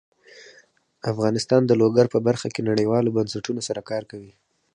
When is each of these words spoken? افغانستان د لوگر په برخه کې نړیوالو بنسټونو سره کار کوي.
افغانستان 1.11 1.61
د 1.65 1.71
لوگر 1.81 2.05
په 2.13 2.19
برخه 2.27 2.47
کې 2.53 2.67
نړیوالو 2.69 3.15
بنسټونو 3.17 3.61
سره 3.67 3.81
کار 3.89 4.03
کوي. 4.11 4.33